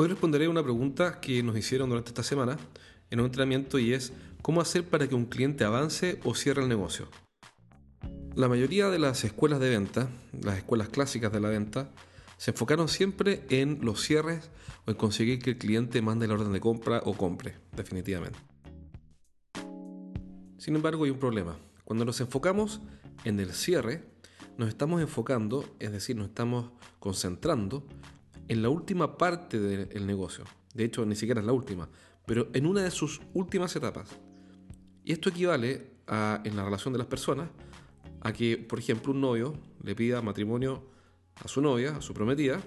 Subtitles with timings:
[0.00, 2.56] Hoy responderé una pregunta que nos hicieron durante esta semana
[3.10, 6.68] en un entrenamiento y es ¿cómo hacer para que un cliente avance o cierre el
[6.68, 7.08] negocio?
[8.36, 10.08] La mayoría de las escuelas de venta,
[10.40, 11.90] las escuelas clásicas de la venta,
[12.36, 14.50] se enfocaron siempre en los cierres
[14.86, 18.38] o en conseguir que el cliente mande la orden de compra o compre, definitivamente.
[20.58, 21.56] Sin embargo, hay un problema.
[21.82, 22.80] Cuando nos enfocamos
[23.24, 24.04] en el cierre,
[24.58, 27.84] nos estamos enfocando, es decir, nos estamos concentrando
[28.48, 30.44] en la última parte del negocio.
[30.74, 31.88] De hecho, ni siquiera es la última,
[32.26, 34.08] pero en una de sus últimas etapas.
[35.04, 37.48] Y esto equivale a, en la relación de las personas
[38.20, 40.82] a que, por ejemplo, un novio le pida matrimonio
[41.42, 42.60] a su novia, a su prometida,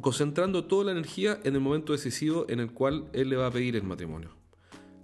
[0.00, 3.50] concentrando toda la energía en el momento decisivo en el cual él le va a
[3.50, 4.30] pedir el matrimonio.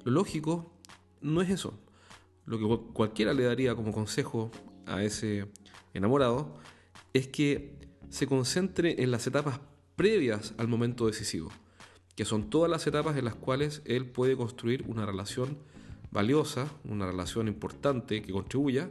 [0.05, 0.73] Lo lógico
[1.21, 1.79] no es eso.
[2.45, 4.51] Lo que cualquiera le daría como consejo
[4.87, 5.47] a ese
[5.95, 6.59] enamorado
[7.13, 7.79] es que
[8.13, 9.59] se concentre en las etapas
[9.97, 11.51] previas al momento decisivo,
[12.15, 15.57] que son todas las etapas en las cuales él puede construir una relación
[16.11, 18.91] valiosa, una relación importante que contribuya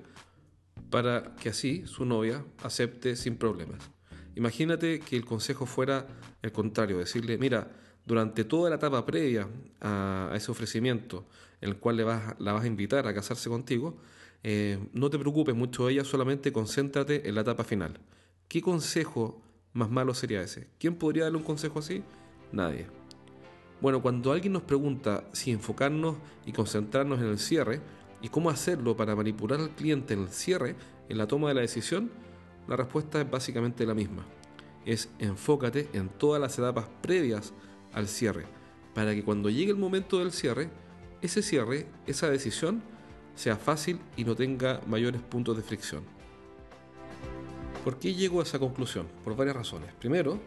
[0.89, 3.91] para que así su novia acepte sin problemas.
[4.35, 6.07] Imagínate que el consejo fuera
[6.41, 7.71] el contrario, decirle, mira,
[8.07, 9.47] durante toda la etapa previa
[9.81, 11.27] a, ese ofrecimiento
[11.61, 13.99] en el cual le vas, la vas a invitar a casarse contigo,
[14.41, 17.99] eh, no te preocupes mucho de ella, solamente concéntrate en la etapa final.
[18.51, 19.41] ¿Qué consejo
[19.71, 20.67] más malo sería ese?
[20.77, 22.03] ¿Quién podría darle un consejo así?
[22.51, 22.85] Nadie.
[23.79, 27.79] Bueno, cuando alguien nos pregunta si enfocarnos y concentrarnos en el cierre
[28.21, 30.75] y cómo hacerlo para manipular al cliente en el cierre,
[31.07, 32.11] en la toma de la decisión,
[32.67, 34.25] la respuesta es básicamente la misma.
[34.85, 37.53] Es enfócate en todas las etapas previas
[37.93, 38.47] al cierre,
[38.93, 40.69] para que cuando llegue el momento del cierre,
[41.21, 42.83] ese cierre, esa decisión,
[43.33, 46.03] sea fácil y no tenga mayores puntos de fricción.
[47.83, 49.07] ¿Por qué llego a esa conclusión?
[49.23, 49.91] Por varias razones.
[49.95, 50.39] Primero,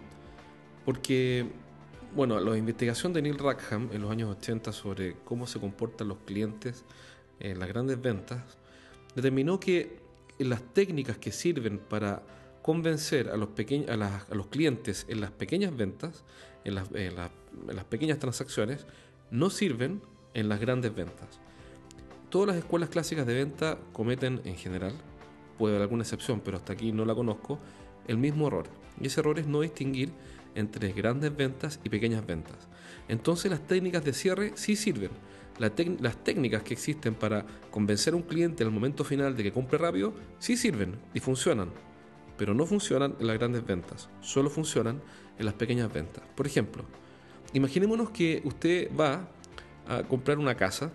[0.84, 1.44] porque,
[2.14, 6.18] bueno, la investigación de Neil Rackham en los años 80 sobre cómo se comportan los
[6.18, 6.84] clientes
[7.40, 8.40] en las grandes ventas,
[9.16, 9.98] determinó que
[10.38, 12.22] las técnicas que sirven para
[12.62, 13.48] convencer a los,
[13.88, 16.22] a, los clientes en las pequeñas ventas,
[16.64, 18.86] en las pequeñas transacciones,
[19.32, 20.02] no sirven
[20.34, 21.40] en las grandes ventas.
[22.30, 24.92] Todas las escuelas clásicas de venta cometen en general
[25.58, 27.58] puede haber alguna excepción, pero hasta aquí no la conozco,
[28.06, 28.66] el mismo error.
[29.00, 30.12] Y ese error es no distinguir
[30.54, 32.56] entre grandes ventas y pequeñas ventas.
[33.08, 35.10] Entonces las técnicas de cierre sí sirven.
[35.58, 39.52] las técnicas que existen para convencer a un cliente en el momento final de que
[39.52, 41.70] compre rápido, sí sirven y funcionan.
[42.36, 45.00] Pero no funcionan en las grandes ventas, solo funcionan
[45.38, 46.24] en las pequeñas ventas.
[46.34, 46.84] Por ejemplo,
[47.52, 49.28] imaginémonos que usted va
[49.86, 50.90] a comprar una casa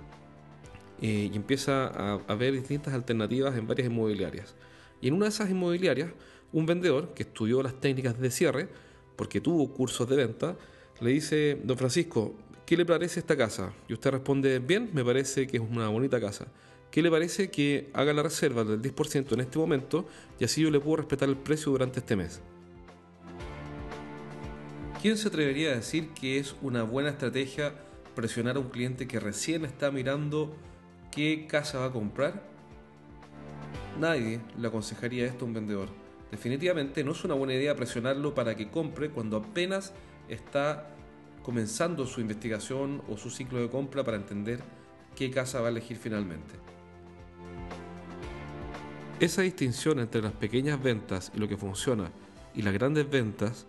[1.02, 1.88] eh, y empieza
[2.18, 4.56] a, ver distintas alternativas en varias inmobiliarias.
[5.02, 6.12] Y en una de esas inmobiliarias,
[6.52, 8.68] un vendedor que estudió las técnicas de cierre,
[9.16, 10.58] porque tuvo cursos de venta,
[11.00, 13.74] le dice, don Francisco, ¿qué le parece esta casa?
[13.88, 16.48] Y usted responde, bien, me parece que es una bonita casa.
[16.92, 20.08] ¿Qué le parece que haga la reserva del 10% en este momento
[20.40, 22.42] y así yo le puedo respetar el precio durante este mes?
[25.02, 27.74] ¿Quién se atrevería a decir que es una buena estrategia
[28.16, 30.54] presionar a un cliente que recién está mirando
[31.12, 32.44] ¿Qué casa va a comprar?
[34.00, 35.90] Nadie le aconsejaría esto a un vendedor.
[36.32, 39.94] Definitivamente no es una buena idea presionarlo para que compre cuando apenas
[40.28, 40.96] está
[41.42, 44.60] comenzando su investigación o su ciclo de compra para entender
[45.16, 46.54] qué casa va a elegir finalmente.
[49.20, 52.12] Esa distinción entre las pequeñas ventas y lo que funciona
[52.54, 53.66] y las grandes ventas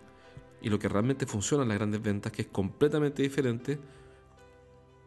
[0.61, 3.79] y lo que realmente funciona en las grandes ventas, que es completamente diferente,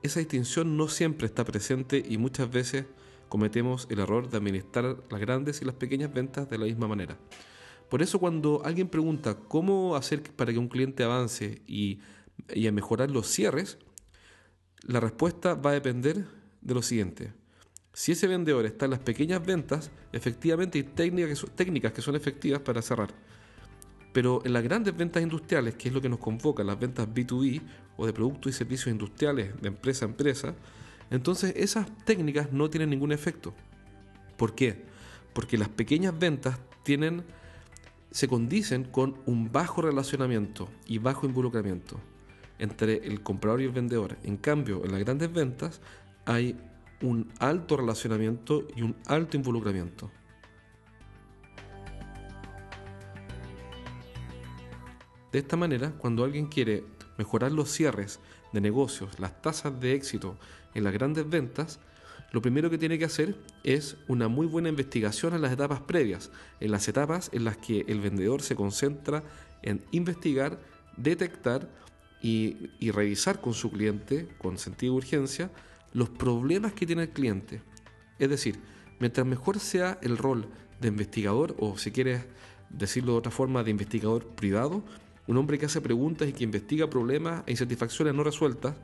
[0.05, 2.85] esa distinción no siempre está presente y muchas veces
[3.31, 7.17] cometemos el error de administrar las grandes y las pequeñas ventas de la misma manera.
[7.89, 12.01] Por eso cuando alguien pregunta cómo hacer para que un cliente avance y,
[12.53, 13.79] y a mejorar los cierres,
[14.83, 16.27] la respuesta va a depender
[16.61, 17.33] de lo siguiente.
[17.95, 22.03] Si ese vendedor está en las pequeñas ventas, efectivamente hay técnicas que son, técnicas que
[22.03, 23.15] son efectivas para cerrar.
[24.15, 27.61] Pero en las grandes ventas industriales, que es lo que nos convoca, las ventas B2B
[27.97, 30.55] o de productos y servicios industriales de empresa a empresa,
[31.11, 33.53] entonces esas técnicas no tienen ningún efecto.
[34.37, 34.85] ¿Por qué?
[35.33, 37.25] Porque las pequeñas ventas tienen,
[38.13, 41.99] se condicen con un bajo relacionamiento y bajo involucramiento
[42.61, 44.17] entre el comprador y el vendedor.
[44.23, 45.81] En cambio, en las grandes ventas
[46.25, 46.57] hay
[47.03, 50.09] un alto relacionamiento y un alto involucramiento.
[55.35, 56.85] De esta manera, cuando alguien quiere
[57.19, 58.21] mejorar los cierres
[58.53, 60.39] de negocios, las tasas de éxito
[60.75, 61.81] en las grandes ventas,
[62.31, 66.31] lo primero que tiene que hacer es una muy buena investigación en las etapas previas,
[66.61, 69.25] en las etapas en las que el vendedor se concentra
[69.63, 70.61] en investigar,
[70.97, 71.69] detectar
[72.23, 75.51] y, revisar con su cliente, con sentido de urgencia,
[75.93, 77.61] los problemas que tiene el cliente.
[78.21, 78.61] Es decir,
[79.01, 80.47] mientras mejor sea el rol
[80.81, 82.23] de investigador, o si quieres
[82.71, 84.85] decirlo de otra forma, de investigador privado,
[85.27, 88.77] un hombre que hace preguntas y que investiga problemas e insatisfacciones no resueltas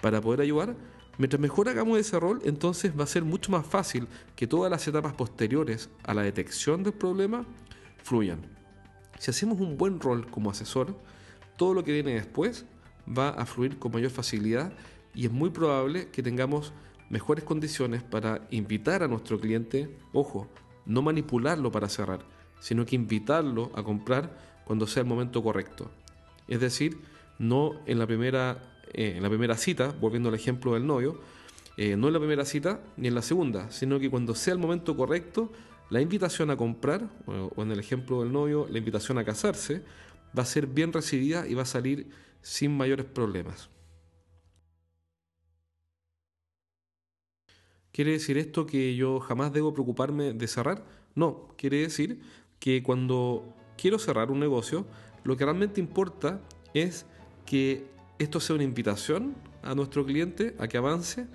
[0.00, 0.76] para poder ayudar,
[1.18, 4.86] mientras mejor hagamos ese rol, entonces va a ser mucho más fácil que todas las
[4.86, 7.44] etapas posteriores a la detección del problema
[8.02, 8.40] fluyan.
[9.18, 10.96] Si hacemos un buen rol como asesor,
[11.56, 12.66] todo lo que viene después
[13.06, 14.72] va a fluir con mayor facilidad
[15.14, 16.72] y es muy probable que tengamos
[17.08, 20.48] mejores condiciones para invitar a nuestro cliente, ojo,
[20.84, 22.26] no manipularlo para cerrar,
[22.60, 25.90] sino que invitarlo a comprar cuando sea el momento correcto.
[26.48, 26.98] Es decir,
[27.38, 28.62] no en la primera,
[28.92, 31.20] eh, en la primera cita, volviendo al ejemplo del novio,
[31.76, 34.60] eh, no en la primera cita ni en la segunda, sino que cuando sea el
[34.60, 35.52] momento correcto,
[35.90, 39.82] la invitación a comprar, o en el ejemplo del novio, la invitación a casarse,
[40.36, 42.08] va a ser bien recibida y va a salir
[42.42, 43.70] sin mayores problemas.
[47.92, 50.84] ¿Quiere decir esto que yo jamás debo preocuparme de cerrar?
[51.14, 52.20] No, quiere decir
[52.58, 54.86] que cuando quiero cerrar un negocio,
[55.24, 56.40] lo que realmente importa
[56.74, 57.06] es
[57.46, 57.86] que
[58.18, 61.26] esto sea una invitación a nuestro cliente a que avance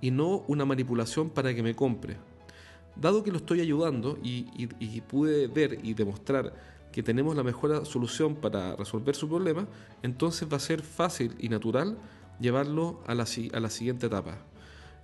[0.00, 2.16] y no una manipulación para que me compre.
[2.96, 4.66] Dado que lo estoy ayudando y,
[5.02, 6.54] pude ver y demostrar
[6.92, 9.68] que tenemos la mejor solución para resolver su problema,
[10.02, 11.98] entonces va a ser fácil y natural
[12.40, 14.38] llevarlo a la, siguiente etapa.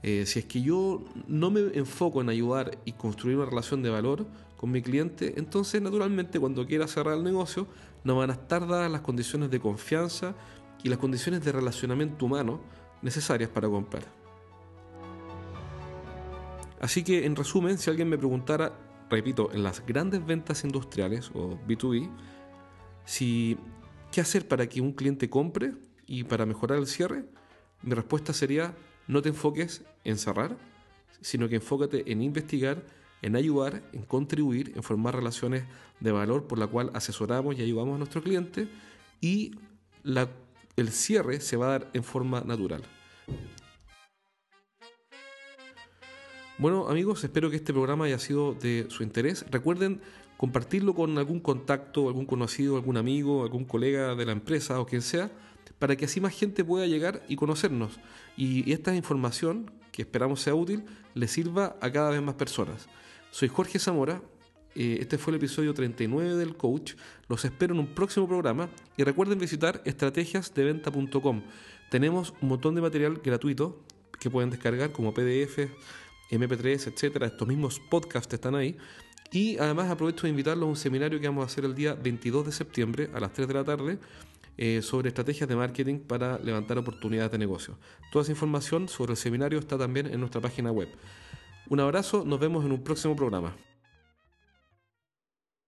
[0.03, 3.91] Eh, si es que yo no me enfoco en ayudar y construir una relación de
[3.91, 4.27] valor,
[4.63, 7.67] con mi cliente, entonces naturalmente cuando quiera cerrar el negocio
[8.05, 10.37] no van a estar dadas las condiciones de confianza
[10.85, 12.61] y las condiciones de relacionamiento humano
[13.03, 14.05] necesarias para comprar.
[16.81, 18.79] Así que en resumen, si alguien me preguntara,
[19.11, 22.09] repito, en las grandes ventas industriales o B2B,
[23.05, 23.59] si
[24.13, 25.73] qué hacer para que un cliente compre
[26.07, 27.25] y para mejorar el cierre,
[27.83, 28.77] mi respuesta sería
[29.09, 30.57] no te enfoques en cerrar,
[31.21, 35.65] sino que enfócate en investigar en ayudar, en contribuir, en formar relaciones
[36.01, 38.69] de valor por la cual asesoramos y ayudamos a nuestro cliente
[39.21, 39.53] y
[40.77, 42.83] el cierre se va a dar en forma natural.
[46.59, 49.45] Bueno amigos, espero que este programa haya sido de su interés.
[49.51, 50.01] Recuerden
[50.37, 55.03] compartirlo con algún contacto, algún conocido, algún amigo, algún colega de la empresa o quien
[55.03, 55.31] sea,
[55.79, 57.99] para que así más gente pueda llegar y conocernos.
[58.37, 60.85] Y esta información, que esperamos sea útil,
[61.15, 62.89] le sirva a cada vez más personas.
[63.31, 64.23] Soy Jorge Zamora.
[64.75, 66.95] Eh, este fue el episodio 39 del Coach.
[67.29, 71.43] Los espero en un próximo programa y recuerden visitar estrategiasdeventa.com.
[71.91, 73.85] Tenemos un montón de material gratuito
[74.19, 75.69] que pueden descargar como PDF,
[76.31, 77.27] MP3, etcétera.
[77.27, 78.79] Estos mismos podcasts están ahí.
[79.31, 82.47] Y además aprovecho de invitarlos a un seminario que vamos a hacer el día 22
[82.47, 83.99] de septiembre a las 3 de la tarde
[84.59, 87.79] eh, sobre estrategias de marketing para levantar oportunidades de negocio.
[88.11, 90.89] Toda esa información sobre el seminario está también en nuestra página web.
[91.69, 93.55] Un abrazo, nos vemos en un próximo programa.